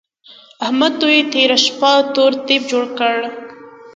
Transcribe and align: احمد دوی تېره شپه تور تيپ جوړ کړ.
احمد 0.65 0.93
دوی 1.01 1.17
تېره 1.33 1.57
شپه 1.65 1.91
تور 2.13 2.31
تيپ 2.45 2.61
جوړ 2.71 2.85
کړ. 2.97 3.15